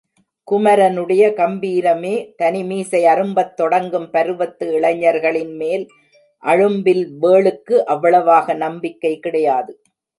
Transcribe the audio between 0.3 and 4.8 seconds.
குமரனுடைய கம்பீரமே தனி மீசை அரும்பத் தொடங்கும் பருவத்து